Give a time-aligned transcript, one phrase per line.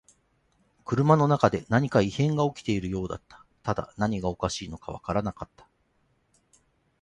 [0.83, 3.45] 車の中で何か異変が起きているようだった。
[3.61, 5.67] ただ何がおかしいのかわからなかった。